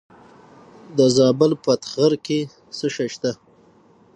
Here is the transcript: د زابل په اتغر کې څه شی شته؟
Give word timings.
د 0.97 0.99
زابل 1.17 1.51
په 1.63 1.69
اتغر 1.75 2.13
کې 2.25 2.39
څه 2.77 2.87
شی 2.95 3.07
شته؟ 3.13 3.31